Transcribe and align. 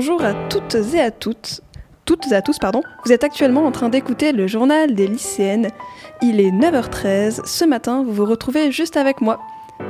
Bonjour 0.00 0.22
à 0.22 0.32
toutes 0.48 0.76
et 0.94 1.00
à 1.00 1.10
toutes. 1.10 1.60
Toutes 2.04 2.30
et 2.30 2.34
à 2.36 2.40
tous, 2.40 2.60
pardon. 2.60 2.82
Vous 3.04 3.10
êtes 3.10 3.24
actuellement 3.24 3.64
en 3.64 3.72
train 3.72 3.88
d'écouter 3.88 4.30
le 4.30 4.46
journal 4.46 4.94
des 4.94 5.08
lycéennes. 5.08 5.70
Il 6.22 6.40
est 6.40 6.52
9h13. 6.52 7.44
Ce 7.44 7.64
matin, 7.64 8.04
vous 8.04 8.12
vous 8.12 8.24
retrouvez 8.24 8.70
juste 8.70 8.96
avec 8.96 9.20
moi. 9.20 9.40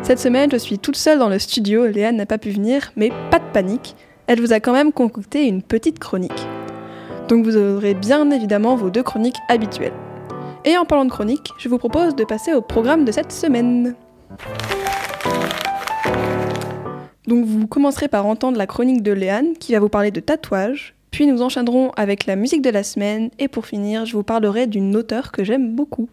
Cette 0.01 0.19
semaine, 0.19 0.51
je 0.51 0.57
suis 0.57 0.79
toute 0.79 0.97
seule 0.97 1.19
dans 1.19 1.29
le 1.29 1.39
studio. 1.39 1.87
Léane 1.87 2.17
n'a 2.17 2.25
pas 2.25 2.39
pu 2.39 2.49
venir, 2.49 2.91
mais 2.97 3.13
pas 3.31 3.39
de 3.39 3.45
panique. 3.53 3.97
Elle 4.29 4.41
vous 4.41 4.55
a 4.55 4.61
quand 4.61 4.73
même 4.73 4.93
concocté 4.93 5.47
une 5.47 5.61
petite 5.61 5.99
chronique. 5.99 6.47
Donc 7.29 7.45
vous 7.45 7.59
aurez 7.59 7.93
bien 7.93 8.31
évidemment 8.31 8.77
vos 8.77 8.89
deux 8.89 9.03
chroniques 9.03 9.37
habituelles. 9.51 9.93
Et 10.65 10.79
en 10.79 10.87
parlant 10.87 11.05
de 11.05 11.11
chronique, 11.11 11.53
je 11.59 11.69
vous 11.69 11.77
propose 11.77 12.17
de 12.17 12.25
passer 12.25 12.55
au 12.55 12.63
programme 12.63 13.05
de 13.05 13.13
cette 13.13 13.31
semaine. 13.31 13.95
Donc 17.29 17.45
vous 17.45 17.67
commencerez 17.67 18.09
par 18.09 18.25
entendre 18.25 18.57
la 18.57 18.67
chronique 18.67 19.03
de 19.03 19.13
Léane 19.13 19.53
qui 19.61 19.73
va 19.73 19.81
vous 19.81 19.91
parler 19.91 20.11
de 20.11 20.19
tatouage, 20.19 20.95
puis 21.11 21.27
nous 21.27 21.43
enchaînerons 21.43 21.91
avec 21.91 22.25
la 22.25 22.37
musique 22.37 22.63
de 22.63 22.71
la 22.71 22.83
semaine 22.83 23.29
et 23.39 23.49
pour 23.49 23.67
finir, 23.67 24.07
je 24.07 24.15
vous 24.15 24.23
parlerai 24.23 24.67
d'une 24.67 24.97
auteure 24.97 25.31
que 25.31 25.45
j'aime 25.45 25.77
beaucoup. 25.77 26.09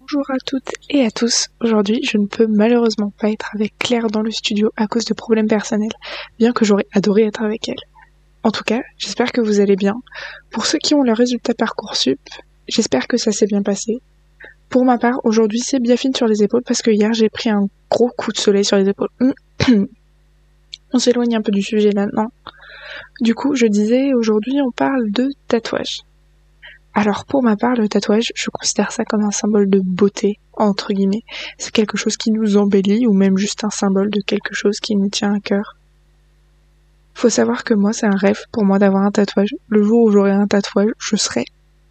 Bonjour 0.00 0.30
à 0.30 0.38
toutes 0.46 0.70
et 0.88 1.04
à 1.04 1.10
tous. 1.10 1.48
Aujourd'hui, 1.60 2.00
je 2.02 2.16
ne 2.16 2.24
peux 2.24 2.46
malheureusement 2.46 3.12
pas 3.20 3.28
être 3.28 3.50
avec 3.54 3.76
Claire 3.78 4.06
dans 4.06 4.22
le 4.22 4.30
studio 4.30 4.70
à 4.78 4.86
cause 4.86 5.04
de 5.04 5.12
problèmes 5.12 5.46
personnels, 5.46 5.92
bien 6.38 6.52
que 6.52 6.64
j'aurais 6.64 6.86
adoré 6.94 7.24
être 7.24 7.42
avec 7.42 7.68
elle. 7.68 7.74
En 8.42 8.52
tout 8.52 8.64
cas, 8.64 8.80
j'espère 8.96 9.32
que 9.32 9.42
vous 9.42 9.60
allez 9.60 9.76
bien. 9.76 9.96
Pour 10.48 10.64
ceux 10.64 10.78
qui 10.78 10.94
ont 10.94 11.02
le 11.02 11.12
résultat 11.12 11.52
Parcoursup, 11.52 12.20
j'espère 12.68 13.06
que 13.06 13.18
ça 13.18 13.32
s'est 13.32 13.46
bien 13.46 13.62
passé. 13.62 14.00
Pour 14.68 14.84
ma 14.84 14.98
part, 14.98 15.20
aujourd'hui, 15.24 15.60
c'est 15.60 15.80
bien 15.80 15.96
fine 15.96 16.14
sur 16.14 16.26
les 16.26 16.42
épaules 16.42 16.62
parce 16.66 16.82
que 16.82 16.90
hier, 16.90 17.12
j'ai 17.12 17.28
pris 17.28 17.50
un 17.50 17.66
gros 17.90 18.10
coup 18.16 18.32
de 18.32 18.38
soleil 18.38 18.64
sur 18.64 18.76
les 18.76 18.88
épaules. 18.88 19.08
on 20.92 20.98
s'éloigne 20.98 21.36
un 21.36 21.42
peu 21.42 21.52
du 21.52 21.62
sujet 21.62 21.90
maintenant. 21.94 22.30
Du 23.20 23.34
coup, 23.34 23.54
je 23.54 23.66
disais, 23.66 24.12
aujourd'hui, 24.14 24.60
on 24.62 24.70
parle 24.70 25.10
de 25.10 25.28
tatouage. 25.48 26.00
Alors, 26.94 27.26
pour 27.26 27.42
ma 27.42 27.56
part, 27.56 27.74
le 27.74 27.88
tatouage, 27.88 28.32
je 28.34 28.48
considère 28.50 28.90
ça 28.90 29.04
comme 29.04 29.22
un 29.22 29.30
symbole 29.30 29.68
de 29.68 29.80
beauté, 29.84 30.38
entre 30.54 30.92
guillemets. 30.92 31.24
C'est 31.58 31.72
quelque 31.72 31.98
chose 31.98 32.16
qui 32.16 32.30
nous 32.30 32.56
embellit 32.56 33.06
ou 33.06 33.12
même 33.12 33.36
juste 33.36 33.64
un 33.64 33.70
symbole 33.70 34.10
de 34.10 34.20
quelque 34.20 34.54
chose 34.54 34.80
qui 34.80 34.96
nous 34.96 35.10
tient 35.10 35.34
à 35.34 35.40
cœur. 35.40 35.76
Faut 37.14 37.28
savoir 37.28 37.64
que 37.64 37.74
moi, 37.74 37.92
c'est 37.92 38.06
un 38.06 38.16
rêve 38.16 38.40
pour 38.50 38.64
moi 38.64 38.78
d'avoir 38.78 39.02
un 39.02 39.10
tatouage. 39.10 39.54
Le 39.68 39.82
jour 39.82 40.04
où 40.04 40.10
j'aurai 40.10 40.32
un 40.32 40.46
tatouage, 40.46 40.92
je 40.98 41.16
serai 41.16 41.44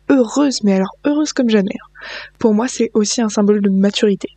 heureuse, 0.10 0.64
mais 0.64 0.74
alors 0.74 0.96
heureuse 1.06 1.34
comme 1.34 1.50
jamais. 1.50 1.76
Pour 2.40 2.54
moi, 2.54 2.68
c'est 2.68 2.92
aussi 2.94 3.22
un 3.22 3.30
symbole 3.30 3.62
de 3.62 3.70
maturité. 3.70 4.30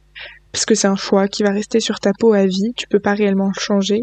Parce 0.53 0.65
que 0.65 0.75
c'est 0.75 0.89
un 0.89 0.97
choix 0.97 1.29
qui 1.29 1.43
va 1.43 1.51
rester 1.51 1.79
sur 1.79 2.01
ta 2.01 2.13
peau 2.19 2.33
à 2.33 2.47
vie, 2.47 2.73
tu 2.77 2.89
peux 2.89 3.01
pas 3.01 3.15
réellement 3.15 3.49
le 3.49 3.61
changer. 3.61 4.01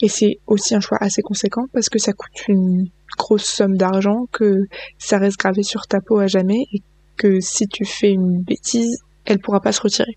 Et 0.00 0.08
c'est 0.08 0.38
aussi 0.46 0.74
un 0.74 0.80
choix 0.80 0.98
assez 1.00 1.22
conséquent 1.22 1.64
parce 1.72 1.88
que 1.88 1.98
ça 1.98 2.12
coûte 2.12 2.48
une 2.48 2.88
grosse 3.16 3.44
somme 3.46 3.76
d'argent, 3.76 4.26
que 4.30 4.54
ça 4.98 5.18
reste 5.18 5.38
gravé 5.38 5.62
sur 5.64 5.86
ta 5.86 6.00
peau 6.00 6.18
à 6.18 6.28
jamais 6.28 6.62
et 6.72 6.82
que 7.16 7.40
si 7.40 7.66
tu 7.66 7.84
fais 7.84 8.12
une 8.12 8.42
bêtise, 8.42 8.98
elle 9.24 9.40
pourra 9.40 9.60
pas 9.60 9.72
se 9.72 9.82
retirer. 9.82 10.16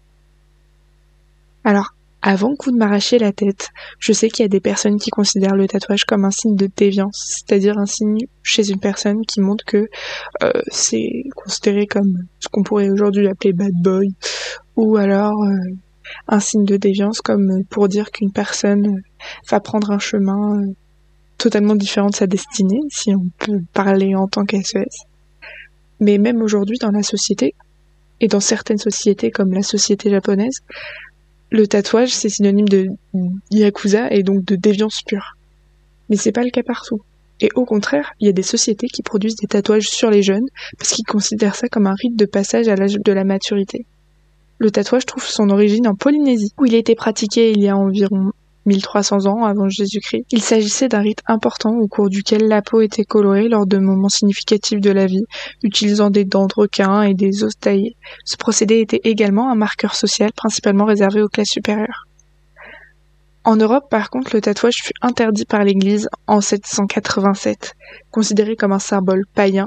Alors, 1.63 1.95
avant 2.21 2.55
coup 2.55 2.71
de 2.71 2.77
m'arracher 2.77 3.17
la 3.17 3.31
tête, 3.31 3.69
je 3.99 4.13
sais 4.13 4.29
qu'il 4.29 4.43
y 4.43 4.45
a 4.45 4.49
des 4.49 4.59
personnes 4.59 4.97
qui 4.97 5.09
considèrent 5.09 5.55
le 5.55 5.67
tatouage 5.67 6.05
comme 6.05 6.25
un 6.25 6.31
signe 6.31 6.55
de 6.55 6.69
déviance, 6.75 7.35
c'est-à-dire 7.35 7.77
un 7.79 7.85
signe 7.85 8.19
chez 8.43 8.69
une 8.69 8.79
personne 8.79 9.21
qui 9.25 9.41
montre 9.41 9.65
que 9.65 9.87
euh, 10.43 10.51
c'est 10.67 11.23
considéré 11.35 11.87
comme 11.87 12.13
ce 12.39 12.47
qu'on 12.49 12.63
pourrait 12.63 12.89
aujourd'hui 12.89 13.27
appeler 13.27 13.53
bad 13.53 13.73
boy, 13.81 14.09
ou 14.75 14.97
alors 14.97 15.33
euh, 15.43 15.75
un 16.27 16.39
signe 16.39 16.65
de 16.65 16.77
déviance 16.77 17.21
comme 17.21 17.63
pour 17.69 17.87
dire 17.87 18.11
qu'une 18.11 18.31
personne 18.31 19.01
va 19.49 19.59
prendre 19.59 19.91
un 19.91 19.99
chemin 19.99 20.59
euh, 20.59 20.73
totalement 21.39 21.75
différent 21.75 22.09
de 22.09 22.15
sa 22.15 22.27
destinée, 22.27 22.81
si 22.89 23.15
on 23.15 23.29
peut 23.39 23.61
parler 23.73 24.15
en 24.15 24.27
tant 24.27 24.45
qu'SES. 24.45 25.05
Mais 25.99 26.19
même 26.19 26.41
aujourd'hui 26.41 26.77
dans 26.79 26.91
la 26.91 27.03
société, 27.03 27.55
et 28.21 28.27
dans 28.27 28.39
certaines 28.39 28.77
sociétés 28.77 29.31
comme 29.31 29.51
la 29.51 29.63
société 29.63 30.11
japonaise, 30.11 30.59
le 31.51 31.67
tatouage, 31.67 32.13
c'est 32.13 32.29
synonyme 32.29 32.67
de 32.67 32.87
yakuza 33.51 34.09
et 34.11 34.23
donc 34.23 34.45
de 34.45 34.55
déviance 34.55 35.01
pure. 35.05 35.35
Mais 36.09 36.15
c'est 36.15 36.31
pas 36.31 36.43
le 36.43 36.49
cas 36.49 36.63
partout. 36.63 37.01
Et 37.41 37.49
au 37.55 37.65
contraire, 37.65 38.13
il 38.19 38.27
y 38.27 38.29
a 38.29 38.33
des 38.33 38.41
sociétés 38.41 38.87
qui 38.87 39.01
produisent 39.01 39.35
des 39.35 39.47
tatouages 39.47 39.89
sur 39.89 40.09
les 40.09 40.23
jeunes 40.23 40.47
parce 40.77 40.91
qu'ils 40.91 41.05
considèrent 41.05 41.55
ça 41.55 41.67
comme 41.67 41.87
un 41.87 41.95
rite 41.95 42.15
de 42.15 42.25
passage 42.25 42.67
à 42.67 42.75
l'âge 42.75 42.93
de 42.93 43.11
la 43.11 43.25
maturité. 43.25 43.85
Le 44.59 44.71
tatouage 44.71 45.05
trouve 45.05 45.25
son 45.25 45.49
origine 45.49 45.87
en 45.87 45.95
Polynésie, 45.95 46.53
où 46.57 46.65
il 46.65 46.75
a 46.75 46.77
été 46.77 46.95
pratiqué 46.95 47.51
il 47.51 47.61
y 47.61 47.67
a 47.67 47.75
environ 47.75 48.31
1300 48.65 49.25
ans 49.25 49.43
avant 49.43 49.69
Jésus-Christ. 49.69 50.25
Il 50.31 50.41
s'agissait 50.41 50.87
d'un 50.87 51.01
rite 51.01 51.21
important 51.27 51.75
au 51.75 51.87
cours 51.87 52.09
duquel 52.09 52.47
la 52.47 52.61
peau 52.61 52.81
était 52.81 53.05
colorée 53.05 53.49
lors 53.49 53.65
de 53.65 53.77
moments 53.77 54.09
significatifs 54.09 54.79
de 54.79 54.91
la 54.91 55.07
vie, 55.07 55.25
utilisant 55.63 56.09
des 56.09 56.25
dents 56.25 56.47
de 56.47 56.53
requin 56.55 57.01
et 57.01 57.13
des 57.13 57.43
os 57.43 57.57
taillés. 57.59 57.95
Ce 58.25 58.37
procédé 58.37 58.79
était 58.79 59.01
également 59.03 59.51
un 59.51 59.55
marqueur 59.55 59.95
social 59.95 60.31
principalement 60.33 60.85
réservé 60.85 61.21
aux 61.21 61.29
classes 61.29 61.49
supérieures. 61.49 62.05
En 63.43 63.55
Europe, 63.55 63.89
par 63.89 64.11
contre, 64.11 64.35
le 64.35 64.41
tatouage 64.41 64.83
fut 64.83 64.93
interdit 65.01 65.45
par 65.45 65.63
l'Église 65.63 66.07
en 66.27 66.41
787, 66.41 67.73
considéré 68.11 68.55
comme 68.55 68.71
un 68.71 68.79
symbole 68.79 69.23
païen. 69.33 69.65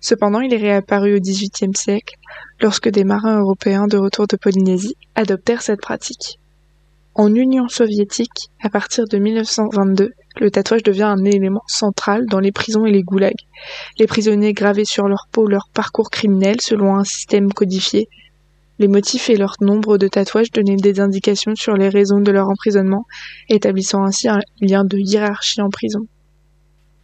Cependant, 0.00 0.40
il 0.40 0.54
est 0.54 0.58
réapparu 0.58 1.16
au 1.16 1.20
XVIIIe 1.20 1.74
siècle, 1.74 2.14
lorsque 2.60 2.88
des 2.88 3.02
marins 3.02 3.40
européens 3.40 3.88
de 3.88 3.96
retour 3.96 4.28
de 4.28 4.36
Polynésie 4.36 4.94
adoptèrent 5.16 5.62
cette 5.62 5.80
pratique. 5.80 6.38
En 7.18 7.34
Union 7.34 7.66
soviétique, 7.66 8.52
à 8.62 8.70
partir 8.70 9.04
de 9.08 9.18
1922, 9.18 10.12
le 10.36 10.50
tatouage 10.52 10.84
devient 10.84 11.02
un 11.02 11.24
élément 11.24 11.64
central 11.66 12.26
dans 12.26 12.38
les 12.38 12.52
prisons 12.52 12.86
et 12.86 12.92
les 12.92 13.02
goulags. 13.02 13.44
Les 13.98 14.06
prisonniers 14.06 14.52
gravaient 14.52 14.84
sur 14.84 15.08
leur 15.08 15.26
peau 15.32 15.48
leur 15.48 15.68
parcours 15.74 16.10
criminel 16.10 16.60
selon 16.60 16.94
un 16.94 17.02
système 17.02 17.52
codifié. 17.52 18.08
Les 18.78 18.86
motifs 18.86 19.30
et 19.30 19.36
leur 19.36 19.56
nombre 19.60 19.98
de 19.98 20.06
tatouages 20.06 20.52
donnaient 20.52 20.76
des 20.76 21.00
indications 21.00 21.56
sur 21.56 21.74
les 21.74 21.88
raisons 21.88 22.20
de 22.20 22.30
leur 22.30 22.48
emprisonnement, 22.48 23.04
établissant 23.48 24.04
ainsi 24.04 24.28
un 24.28 24.38
lien 24.60 24.84
de 24.84 24.96
hiérarchie 24.96 25.60
en 25.60 25.70
prison. 25.70 26.06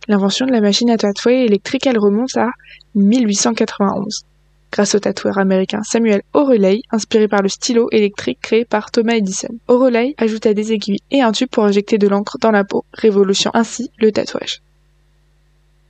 L'invention 0.06 0.46
de 0.46 0.52
la 0.52 0.60
machine 0.60 0.90
à 0.90 0.96
tatouer 0.96 1.44
électrique, 1.44 1.88
elle 1.88 1.98
remonte 1.98 2.36
à 2.36 2.50
1891 2.94 4.26
grâce 4.74 4.96
au 4.96 4.98
tatoueur 4.98 5.38
américain 5.38 5.82
Samuel 5.84 6.22
O'Reilly, 6.32 6.82
inspiré 6.90 7.28
par 7.28 7.42
le 7.42 7.48
stylo 7.48 7.88
électrique 7.92 8.40
créé 8.42 8.64
par 8.64 8.90
Thomas 8.90 9.14
Edison. 9.14 9.54
O'Reilly 9.68 10.16
ajouta 10.18 10.52
des 10.52 10.72
aiguilles 10.72 10.98
et 11.12 11.22
un 11.22 11.30
tube 11.30 11.48
pour 11.48 11.64
injecter 11.64 11.96
de 11.96 12.08
l'encre 12.08 12.38
dans 12.40 12.50
la 12.50 12.64
peau, 12.64 12.84
révolutionnant 12.92 13.54
ainsi 13.54 13.92
le 13.98 14.10
tatouage. 14.10 14.62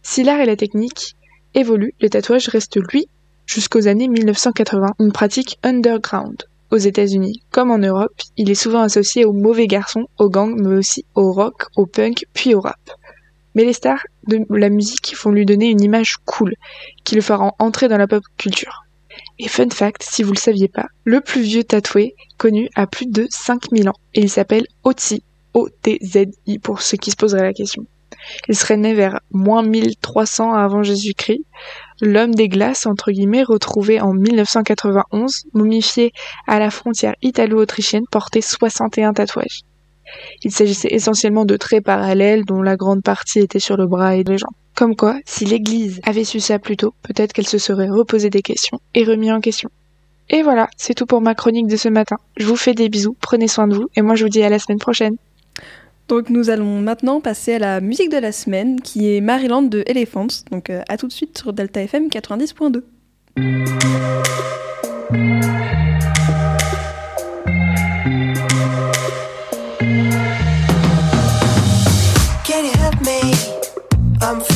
Si 0.02 0.22
l'art 0.22 0.40
et 0.40 0.44
la 0.44 0.56
technique 0.56 1.16
évoluent, 1.54 1.94
le 1.98 2.10
tatouage 2.10 2.48
reste, 2.48 2.76
lui, 2.92 3.08
jusqu'aux 3.46 3.88
années 3.88 4.08
1980, 4.08 4.88
une 5.00 5.12
pratique 5.12 5.58
underground. 5.62 6.44
Aux 6.70 6.76
États-Unis, 6.76 7.40
comme 7.50 7.70
en 7.70 7.78
Europe, 7.78 8.20
il 8.36 8.50
est 8.50 8.54
souvent 8.54 8.82
associé 8.82 9.24
aux 9.24 9.32
mauvais 9.32 9.66
garçons, 9.66 10.08
aux 10.18 10.28
gangs, 10.28 10.60
mais 10.60 10.76
aussi 10.76 11.06
au 11.14 11.32
rock, 11.32 11.68
au 11.76 11.86
punk, 11.86 12.26
puis 12.34 12.54
au 12.54 12.60
rap. 12.60 12.76
Mais 13.54 13.64
les 13.64 13.72
stars 13.72 14.04
de 14.26 14.44
la 14.50 14.68
musique 14.68 15.14
vont 15.22 15.30
lui 15.30 15.46
donner 15.46 15.68
une 15.68 15.80
image 15.80 16.16
cool, 16.24 16.54
qui 17.04 17.14
le 17.14 17.20
fera 17.20 17.54
entrer 17.58 17.88
dans 17.88 17.98
la 17.98 18.06
pop 18.06 18.22
culture. 18.36 18.82
Et 19.38 19.48
fun 19.48 19.70
fact, 19.70 20.02
si 20.02 20.22
vous 20.22 20.32
le 20.32 20.38
saviez 20.38 20.68
pas, 20.68 20.86
le 21.04 21.20
plus 21.20 21.42
vieux 21.42 21.64
tatoué 21.64 22.14
connu 22.36 22.68
a 22.74 22.86
plus 22.86 23.06
de 23.06 23.26
5000 23.30 23.88
ans, 23.88 23.98
et 24.14 24.20
il 24.20 24.30
s'appelle 24.30 24.66
Otzi, 24.82 25.22
O-T-Z-I 25.54 26.58
pour 26.58 26.82
ceux 26.82 26.96
qui 26.96 27.10
se 27.10 27.16
poseraient 27.16 27.42
la 27.42 27.52
question. 27.52 27.86
Il 28.48 28.56
serait 28.56 28.76
né 28.76 28.94
vers 28.94 29.20
moins 29.30 29.62
1300 29.62 30.52
avant 30.52 30.82
Jésus-Christ. 30.82 31.44
L'homme 32.00 32.34
des 32.34 32.48
glaces, 32.48 32.86
entre 32.86 33.12
guillemets, 33.12 33.42
retrouvé 33.42 34.00
en 34.00 34.12
1991, 34.14 35.44
momifié 35.52 36.12
à 36.46 36.58
la 36.58 36.70
frontière 36.70 37.14
italo-autrichienne, 37.22 38.04
portait 38.10 38.40
61 38.40 39.12
tatouages. 39.12 39.62
Il 40.42 40.50
s'agissait 40.50 40.88
essentiellement 40.90 41.44
de 41.44 41.56
traits 41.56 41.84
parallèles 41.84 42.44
dont 42.44 42.62
la 42.62 42.76
grande 42.76 43.02
partie 43.02 43.40
était 43.40 43.58
sur 43.58 43.76
le 43.76 43.86
bras 43.86 44.16
et 44.16 44.24
les 44.24 44.38
jambes. 44.38 44.54
Comme 44.74 44.96
quoi, 44.96 45.18
si 45.24 45.44
l'Église 45.44 46.00
avait 46.04 46.24
su 46.24 46.40
ça 46.40 46.58
plus 46.58 46.76
tôt, 46.76 46.94
peut-être 47.02 47.32
qu'elle 47.32 47.46
se 47.46 47.58
serait 47.58 47.88
reposé 47.88 48.28
des 48.28 48.42
questions 48.42 48.80
et 48.94 49.04
remis 49.04 49.30
en 49.30 49.40
question. 49.40 49.70
Et 50.30 50.42
voilà, 50.42 50.68
c'est 50.76 50.94
tout 50.94 51.06
pour 51.06 51.20
ma 51.20 51.34
chronique 51.34 51.66
de 51.68 51.76
ce 51.76 51.88
matin. 51.88 52.16
Je 52.36 52.46
vous 52.46 52.56
fais 52.56 52.74
des 52.74 52.88
bisous, 52.88 53.16
prenez 53.20 53.46
soin 53.46 53.68
de 53.68 53.74
vous, 53.74 53.88
et 53.94 54.02
moi 54.02 54.14
je 54.14 54.24
vous 54.24 54.30
dis 54.30 54.42
à 54.42 54.48
la 54.48 54.58
semaine 54.58 54.78
prochaine. 54.78 55.16
Donc 56.08 56.28
nous 56.28 56.50
allons 56.50 56.80
maintenant 56.80 57.20
passer 57.20 57.54
à 57.54 57.58
la 57.58 57.80
musique 57.80 58.10
de 58.10 58.18
la 58.18 58.32
semaine, 58.32 58.80
qui 58.80 59.14
est 59.14 59.20
Maryland 59.20 59.62
de 59.62 59.84
Elephants. 59.86 60.26
Donc 60.50 60.70
euh, 60.70 60.82
à 60.88 60.96
tout 60.96 61.06
de 61.06 61.12
suite 61.12 61.38
sur 61.38 61.52
Delta 61.52 61.82
FM 61.82 62.08
90.2. 62.08 62.82
I'm 74.24 74.53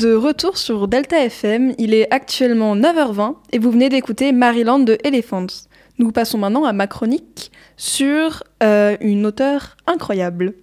de 0.00 0.14
retour 0.14 0.56
sur 0.56 0.88
Delta 0.88 1.22
FM, 1.22 1.74
il 1.76 1.92
est 1.92 2.10
actuellement 2.10 2.74
9h20 2.74 3.34
et 3.52 3.58
vous 3.58 3.70
venez 3.70 3.90
d'écouter 3.90 4.32
Maryland 4.32 4.78
de 4.78 4.96
Elephants. 5.04 5.68
Nous 5.98 6.10
passons 6.10 6.38
maintenant 6.38 6.64
à 6.64 6.72
ma 6.72 6.86
chronique 6.86 7.52
sur 7.76 8.42
euh, 8.62 8.96
une 9.02 9.26
auteure 9.26 9.76
incroyable. 9.86 10.54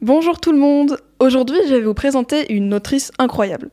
Bonjour 0.00 0.38
tout 0.38 0.52
le 0.52 0.58
monde, 0.58 0.98
aujourd'hui 1.18 1.58
je 1.66 1.74
vais 1.74 1.80
vous 1.80 1.94
présenter 1.94 2.52
une 2.52 2.72
autrice 2.72 3.10
incroyable. 3.18 3.70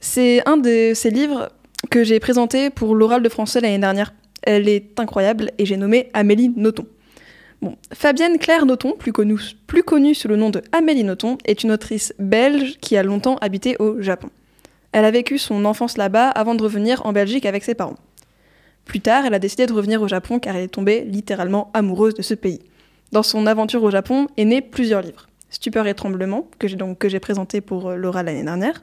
C'est 0.00 0.42
un 0.48 0.56
de 0.56 0.94
ces 0.96 1.10
livres 1.10 1.50
que 1.88 2.02
j'ai 2.02 2.18
présenté 2.18 2.70
pour 2.70 2.96
l'oral 2.96 3.22
de 3.22 3.28
français 3.28 3.60
l'année 3.60 3.78
dernière. 3.78 4.12
Elle 4.42 4.68
est 4.68 4.98
incroyable 4.98 5.52
et 5.58 5.66
j'ai 5.66 5.76
nommé 5.76 6.10
Amélie 6.14 6.52
Nothomb. 6.56 6.86
Fabienne 7.92 8.38
Claire 8.38 8.66
Nothomb, 8.66 8.94
plus 8.96 9.12
connue, 9.12 10.14
sous 10.14 10.28
le 10.28 10.36
nom 10.36 10.50
de 10.50 10.62
Amélie 10.72 11.04
Nothomb, 11.04 11.38
est 11.44 11.62
une 11.62 11.72
autrice 11.72 12.12
belge 12.18 12.78
qui 12.80 12.96
a 12.96 13.02
longtemps 13.02 13.36
habité 13.36 13.76
au 13.78 14.00
Japon. 14.00 14.30
Elle 14.92 15.04
a 15.04 15.10
vécu 15.10 15.38
son 15.38 15.64
enfance 15.64 15.96
là-bas 15.96 16.28
avant 16.28 16.54
de 16.54 16.62
revenir 16.62 17.06
en 17.06 17.12
Belgique 17.12 17.46
avec 17.46 17.64
ses 17.64 17.74
parents. 17.74 17.96
Plus 18.84 19.00
tard, 19.00 19.24
elle 19.26 19.34
a 19.34 19.38
décidé 19.38 19.66
de 19.66 19.72
revenir 19.72 20.02
au 20.02 20.08
Japon 20.08 20.38
car 20.38 20.56
elle 20.56 20.64
est 20.64 20.68
tombée 20.68 21.02
littéralement 21.02 21.70
amoureuse 21.72 22.14
de 22.14 22.22
ce 22.22 22.34
pays. 22.34 22.60
Dans 23.12 23.22
son 23.22 23.46
aventure 23.46 23.82
au 23.82 23.90
Japon 23.90 24.26
est 24.36 24.44
né 24.44 24.60
plusieurs 24.60 25.02
livres. 25.02 25.28
Stupeur 25.50 25.86
et 25.86 25.94
tremblement, 25.94 26.48
que 26.58 26.66
j'ai 26.66 26.78
que 26.98 27.08
j'ai 27.08 27.20
présenté 27.20 27.60
pour 27.60 27.90
euh, 27.90 27.96
l'oral 27.96 28.26
l'année 28.26 28.42
dernière, 28.42 28.82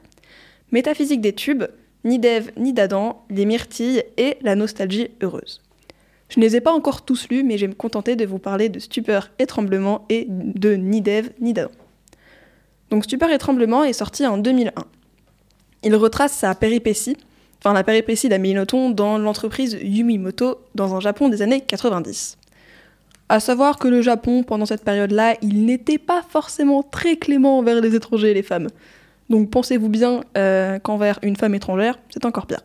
Métaphysique 0.72 1.20
des 1.20 1.32
tubes, 1.32 1.64
Ni 2.04 2.18
d'Ève 2.18 2.52
ni 2.56 2.72
d'Adam, 2.72 3.24
Les 3.28 3.44
myrtilles 3.44 4.04
et 4.16 4.38
La 4.40 4.54
nostalgie 4.54 5.10
heureuse. 5.20 5.60
Je 6.30 6.38
ne 6.38 6.44
les 6.44 6.56
ai 6.56 6.60
pas 6.60 6.72
encore 6.72 7.02
tous 7.02 7.28
lus, 7.28 7.42
mais 7.42 7.58
j'ai 7.58 7.66
me 7.66 7.74
contenté 7.74 8.14
de 8.14 8.24
vous 8.24 8.38
parler 8.38 8.68
de 8.68 8.78
Stupeur 8.78 9.30
et 9.40 9.46
Tremblement 9.46 10.06
et 10.08 10.26
de 10.28 10.74
Ni 10.74 11.00
d'Ève 11.00 11.32
ni 11.40 11.52
d'Adam. 11.52 11.70
Donc 12.90 13.04
Stupeur 13.04 13.30
et 13.30 13.38
Tremblement 13.38 13.84
est 13.84 13.92
sorti 13.92 14.24
en 14.26 14.38
2001. 14.38 14.72
Il 15.82 15.96
retrace 15.96 16.32
sa 16.32 16.54
péripétie, 16.54 17.16
enfin 17.58 17.72
la 17.72 17.82
péripétie 17.82 18.28
d'Amélie 18.28 18.54
Nothomb 18.54 18.90
dans 18.90 19.18
l'entreprise 19.18 19.76
Yumimoto 19.82 20.60
dans 20.76 20.94
un 20.94 21.00
Japon 21.00 21.28
des 21.28 21.42
années 21.42 21.62
90. 21.62 22.38
À 23.28 23.40
savoir 23.40 23.78
que 23.78 23.88
le 23.88 24.00
Japon, 24.00 24.44
pendant 24.44 24.66
cette 24.66 24.84
période-là, 24.84 25.36
il 25.42 25.64
n'était 25.64 25.98
pas 25.98 26.22
forcément 26.28 26.82
très 26.84 27.16
clément 27.16 27.58
envers 27.58 27.80
les 27.80 27.94
étrangers 27.94 28.30
et 28.30 28.34
les 28.34 28.42
femmes. 28.42 28.68
Donc 29.30 29.50
pensez-vous 29.50 29.88
bien 29.88 30.22
euh, 30.36 30.78
qu'envers 30.78 31.18
une 31.22 31.36
femme 31.36 31.54
étrangère, 31.54 31.98
c'est 32.10 32.24
encore 32.24 32.46
pire. 32.46 32.62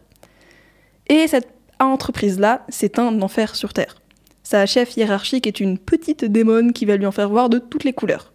Et 1.08 1.28
cette 1.28 1.55
entreprise-là, 1.80 2.66
c'est 2.70 3.00
un 3.00 3.22
enfer 3.22 3.56
sur 3.56 3.74
Terre. 3.74 3.96
Sa 4.44 4.66
chef 4.66 4.96
hiérarchique 4.96 5.48
est 5.48 5.60
une 5.60 5.78
petite 5.78 6.24
démone 6.24 6.72
qui 6.72 6.86
va 6.86 6.98
lui 6.98 7.06
en 7.06 7.12
faire 7.12 7.30
voir 7.30 7.50
de 7.50 7.58
toutes 7.58 7.84
les 7.84 7.94
couleurs. 7.94 8.32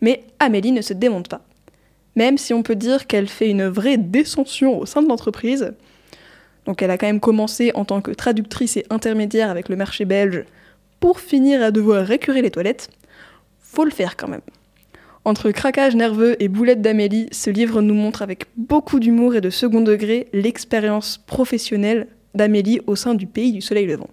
Mais 0.00 0.24
Amélie 0.38 0.72
ne 0.72 0.82
se 0.82 0.92
démonte 0.92 1.28
pas. 1.28 1.40
Même 2.16 2.38
si 2.38 2.52
on 2.52 2.62
peut 2.62 2.76
dire 2.76 3.06
qu'elle 3.06 3.28
fait 3.28 3.48
une 3.48 3.66
vraie 3.66 3.96
descension 3.96 4.78
au 4.78 4.86
sein 4.86 5.02
de 5.02 5.08
l'entreprise. 5.08 5.72
Donc 6.66 6.82
elle 6.82 6.90
a 6.90 6.98
quand 6.98 7.06
même 7.06 7.20
commencé 7.20 7.72
en 7.74 7.84
tant 7.84 8.00
que 8.00 8.10
traductrice 8.10 8.76
et 8.76 8.84
intermédiaire 8.90 9.50
avec 9.50 9.68
le 9.68 9.76
marché 9.76 10.04
belge 10.04 10.44
pour 11.00 11.20
finir 11.20 11.62
à 11.62 11.70
devoir 11.70 12.04
récurer 12.04 12.42
les 12.42 12.50
toilettes. 12.50 12.90
Faut 13.60 13.84
le 13.84 13.90
faire 13.90 14.16
quand 14.16 14.28
même. 14.28 14.42
Entre 15.24 15.50
craquage 15.50 15.96
nerveux 15.96 16.42
et 16.42 16.48
boulette 16.48 16.82
d'Amélie, 16.82 17.28
ce 17.32 17.50
livre 17.50 17.82
nous 17.82 17.94
montre 17.94 18.22
avec 18.22 18.46
beaucoup 18.56 19.00
d'humour 19.00 19.34
et 19.34 19.40
de 19.40 19.50
second 19.50 19.80
degré 19.80 20.28
l'expérience 20.32 21.18
professionnelle 21.18 22.08
d'Amélie 22.38 22.80
au 22.86 22.96
sein 22.96 23.14
du 23.14 23.26
pays 23.26 23.52
du 23.52 23.60
soleil 23.60 23.84
levant. 23.84 24.08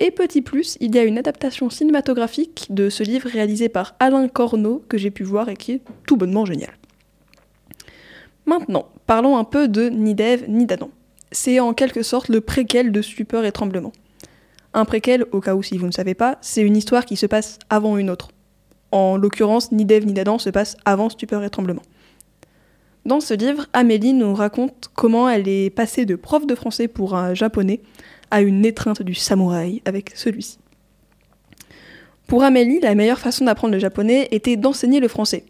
Et 0.00 0.10
petit 0.10 0.42
plus, 0.42 0.78
il 0.80 0.94
y 0.94 0.98
a 0.98 1.04
une 1.04 1.18
adaptation 1.18 1.68
cinématographique 1.68 2.68
de 2.70 2.88
ce 2.88 3.02
livre 3.02 3.28
réalisé 3.28 3.68
par 3.68 3.96
Alain 3.98 4.28
Corneau 4.28 4.82
que 4.88 4.96
j'ai 4.96 5.10
pu 5.10 5.24
voir 5.24 5.48
et 5.48 5.56
qui 5.56 5.72
est 5.72 5.82
tout 6.06 6.16
bonnement 6.16 6.46
génial. 6.46 6.70
Maintenant, 8.46 8.86
parlons 9.06 9.36
un 9.36 9.44
peu 9.44 9.68
de 9.68 9.88
Ni 9.88 10.14
d'Ève 10.14 10.44
ni 10.48 10.64
d'Adam. 10.64 10.90
C'est 11.32 11.60
en 11.60 11.74
quelque 11.74 12.02
sorte 12.02 12.28
le 12.28 12.40
préquel 12.40 12.92
de 12.92 13.02
Stupeur 13.02 13.44
et 13.44 13.52
Tremblement. 13.52 13.92
Un 14.72 14.84
préquel, 14.84 15.26
au 15.32 15.40
cas 15.40 15.54
où 15.54 15.62
si 15.62 15.76
vous 15.76 15.86
ne 15.86 15.92
savez 15.92 16.14
pas, 16.14 16.38
c'est 16.40 16.62
une 16.62 16.76
histoire 16.76 17.04
qui 17.04 17.16
se 17.16 17.26
passe 17.26 17.58
avant 17.68 17.98
une 17.98 18.08
autre. 18.08 18.28
En 18.92 19.16
l'occurrence, 19.16 19.72
Ni 19.72 19.84
d'Ève 19.84 20.06
ni 20.06 20.12
d'Adam 20.12 20.38
se 20.38 20.48
passe 20.50 20.76
avant 20.84 21.10
Stupeur 21.10 21.42
et 21.42 21.50
Tremblement. 21.50 21.82
Dans 23.04 23.20
ce 23.20 23.34
livre, 23.34 23.66
Amélie 23.72 24.12
nous 24.12 24.34
raconte 24.34 24.90
comment 24.94 25.28
elle 25.28 25.48
est 25.48 25.70
passée 25.70 26.04
de 26.04 26.16
prof 26.16 26.46
de 26.46 26.54
français 26.54 26.88
pour 26.88 27.14
un 27.14 27.34
japonais 27.34 27.80
à 28.30 28.42
une 28.42 28.64
étreinte 28.64 29.02
du 29.02 29.14
samouraï 29.14 29.82
avec 29.84 30.12
celui-ci. 30.14 30.58
Pour 32.26 32.42
Amélie, 32.42 32.80
la 32.80 32.94
meilleure 32.94 33.18
façon 33.18 33.46
d'apprendre 33.46 33.72
le 33.72 33.78
japonais 33.78 34.28
était 34.30 34.56
d'enseigner 34.56 35.00
le 35.00 35.08
français. 35.08 35.44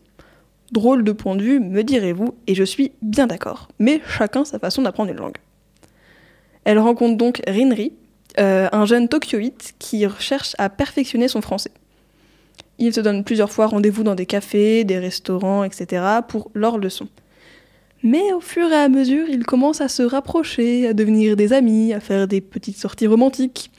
Drôle 0.71 1.03
de 1.03 1.13
point 1.13 1.35
de 1.35 1.43
vue, 1.43 1.59
me 1.59 1.83
direz-vous, 1.83 2.35
et 2.47 2.55
je 2.55 2.63
suis 2.63 2.93
bien 3.03 3.27
d'accord, 3.27 3.69
mais 3.79 4.01
chacun 4.07 4.45
sa 4.45 4.59
façon 4.59 4.83
d'apprendre 4.83 5.11
une 5.11 5.17
langue. 5.17 5.39
Elle 6.65 6.79
rencontre 6.79 7.17
donc 7.17 7.43
Rinri, 7.49 7.95
euh, 8.39 8.69
un 8.71 8.85
jeune 8.85 9.09
tokyoïte 9.09 9.75
qui 9.79 10.05
cherche 10.21 10.55
à 10.59 10.69
perfectionner 10.69 11.27
son 11.27 11.41
français. 11.41 11.73
Ils 12.79 12.95
se 12.95 13.01
donnent 13.01 13.25
plusieurs 13.25 13.51
fois 13.51 13.67
rendez-vous 13.67 14.05
dans 14.05 14.15
des 14.15 14.27
cafés, 14.27 14.85
des 14.85 14.99
restaurants, 14.99 15.65
etc. 15.65 16.05
pour 16.29 16.51
leurs 16.55 16.79
leçons. 16.79 17.09
Mais 18.03 18.33
au 18.33 18.41
fur 18.41 18.71
et 18.71 18.77
à 18.77 18.89
mesure, 18.89 19.29
ils 19.29 19.45
commencent 19.45 19.81
à 19.81 19.89
se 19.89 20.03
rapprocher, 20.03 20.87
à 20.87 20.93
devenir 20.93 21.37
des 21.37 21.53
amis, 21.53 21.93
à 21.93 22.01
faire 22.01 22.29
des 22.29 22.41
petites 22.41 22.77
sorties 22.77 23.07
romantiques. 23.07 23.71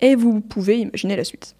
Et 0.00 0.14
vous 0.14 0.40
pouvez 0.40 0.78
imaginer 0.80 1.16
la 1.16 1.24
suite. 1.24 1.54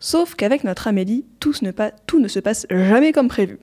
Sauf 0.00 0.34
qu'avec 0.34 0.64
notre 0.64 0.88
Amélie, 0.88 1.24
tout, 1.38 1.52
ne 1.60 2.28
se 2.28 2.40
passe 2.40 2.66
jamais 2.70 3.12
comme 3.12 3.28
prévu. 3.28 3.58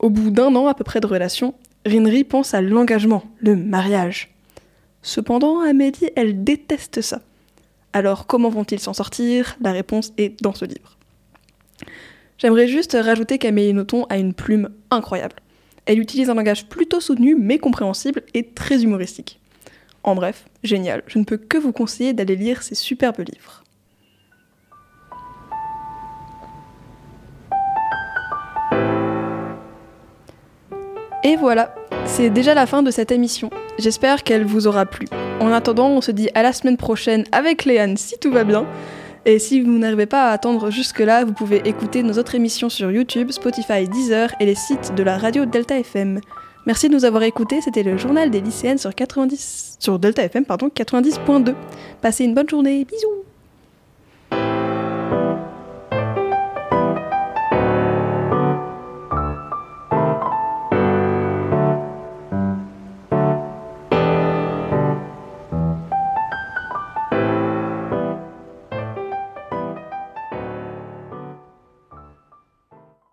Au 0.00 0.10
bout 0.10 0.30
d'un 0.30 0.54
an 0.56 0.66
à 0.66 0.74
peu 0.74 0.82
près 0.82 0.98
de 1.00 1.06
relation, 1.06 1.54
Rinri 1.86 2.24
pense 2.24 2.54
à 2.54 2.60
l'engagement, 2.60 3.22
le 3.38 3.54
mariage. 3.54 4.34
Cependant, 5.02 5.60
Amélie, 5.60 6.10
elle 6.16 6.42
déteste 6.42 7.02
ça. 7.02 7.22
Alors 7.92 8.26
comment 8.26 8.50
vont-ils 8.50 8.80
s'en 8.80 8.94
sortir? 8.94 9.56
La 9.60 9.72
réponse 9.72 10.12
est 10.16 10.42
dans 10.42 10.54
ce 10.54 10.64
livre. 10.64 10.96
J'aimerais 12.38 12.66
juste 12.68 12.96
rajouter 13.00 13.38
qu'Amélie 13.38 13.74
Nothomb 13.74 14.06
a 14.08 14.18
une 14.18 14.34
plume 14.34 14.70
incroyable. 14.90 15.36
Elle 15.90 15.98
utilise 15.98 16.30
un 16.30 16.34
langage 16.34 16.66
plutôt 16.66 17.00
soutenu 17.00 17.34
mais 17.34 17.58
compréhensible 17.58 18.22
et 18.32 18.46
très 18.46 18.84
humoristique. 18.84 19.40
En 20.04 20.14
bref, 20.14 20.44
génial, 20.62 21.02
je 21.08 21.18
ne 21.18 21.24
peux 21.24 21.36
que 21.36 21.58
vous 21.58 21.72
conseiller 21.72 22.12
d'aller 22.12 22.36
lire 22.36 22.62
ces 22.62 22.76
superbes 22.76 23.18
livres. 23.18 23.64
Et 31.24 31.34
voilà, 31.34 31.74
c'est 32.04 32.30
déjà 32.30 32.54
la 32.54 32.66
fin 32.66 32.84
de 32.84 32.92
cette 32.92 33.10
émission. 33.10 33.50
J'espère 33.76 34.22
qu'elle 34.22 34.44
vous 34.44 34.68
aura 34.68 34.86
plu. 34.86 35.08
En 35.40 35.50
attendant, 35.50 35.88
on 35.88 36.00
se 36.00 36.12
dit 36.12 36.28
à 36.34 36.44
la 36.44 36.52
semaine 36.52 36.76
prochaine 36.76 37.24
avec 37.32 37.64
Léane 37.64 37.96
si 37.96 38.16
tout 38.16 38.30
va 38.30 38.44
bien. 38.44 38.64
Et 39.26 39.38
si 39.38 39.60
vous 39.60 39.78
n'arrivez 39.78 40.06
pas 40.06 40.30
à 40.30 40.32
attendre 40.32 40.70
jusque-là, 40.70 41.24
vous 41.24 41.32
pouvez 41.32 41.60
écouter 41.68 42.02
nos 42.02 42.14
autres 42.14 42.34
émissions 42.34 42.68
sur 42.68 42.90
YouTube, 42.90 43.30
Spotify, 43.30 43.86
Deezer 43.86 44.30
et 44.40 44.46
les 44.46 44.54
sites 44.54 44.94
de 44.94 45.02
la 45.02 45.18
radio 45.18 45.44
Delta 45.44 45.78
FM. 45.78 46.20
Merci 46.66 46.88
de 46.88 46.94
nous 46.94 47.04
avoir 47.04 47.22
écoutés, 47.22 47.60
c'était 47.60 47.82
le 47.82 47.96
journal 47.96 48.30
des 48.30 48.40
lycéennes 48.40 48.78
sur 48.78 48.94
90 48.94 49.76
sur 49.78 49.98
Delta 49.98 50.22
FM 50.22 50.44
pardon 50.44 50.68
90.2. 50.68 51.54
Passez 52.00 52.24
une 52.24 52.34
bonne 52.34 52.48
journée, 52.48 52.84
bisous. 52.84 53.29